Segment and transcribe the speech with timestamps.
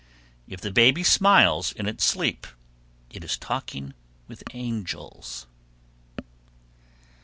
[0.47, 2.47] If the baby smiles in its sleep,
[3.11, 3.93] it is talking
[4.27, 5.45] with angels.